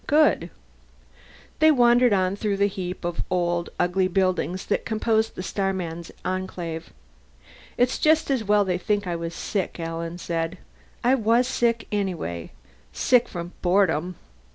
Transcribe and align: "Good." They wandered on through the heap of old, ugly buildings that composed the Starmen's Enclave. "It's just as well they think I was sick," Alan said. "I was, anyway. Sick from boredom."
"Good." 0.07 0.49
They 1.59 1.69
wandered 1.69 2.11
on 2.11 2.35
through 2.35 2.57
the 2.57 2.65
heap 2.65 3.05
of 3.05 3.21
old, 3.29 3.69
ugly 3.79 4.07
buildings 4.07 4.65
that 4.65 4.83
composed 4.83 5.35
the 5.35 5.43
Starmen's 5.43 6.11
Enclave. 6.25 6.91
"It's 7.77 7.99
just 7.99 8.31
as 8.31 8.43
well 8.43 8.65
they 8.65 8.79
think 8.79 9.05
I 9.05 9.15
was 9.15 9.35
sick," 9.35 9.79
Alan 9.79 10.17
said. 10.17 10.57
"I 11.03 11.13
was, 11.13 11.63
anyway. 11.91 12.49
Sick 12.91 13.27
from 13.27 13.51
boredom." 13.61 14.15